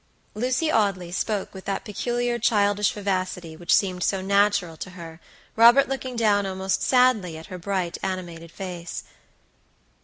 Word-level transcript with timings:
Lucy 0.33 0.71
Audley 0.71 1.11
spoke 1.11 1.53
with 1.53 1.65
that 1.65 1.85
peculiar 1.85 2.39
childish 2.39 2.91
vivacity 2.91 3.55
which 3.55 3.71
seemed 3.71 4.01
so 4.01 4.19
natural 4.19 4.75
to 4.75 4.89
her, 4.97 5.21
Robert 5.55 5.87
looking 5.87 6.15
down 6.15 6.43
almost 6.47 6.81
sadly 6.81 7.37
at 7.37 7.45
her 7.53 7.59
bright, 7.59 7.99
animated 8.01 8.51
face. 8.51 9.03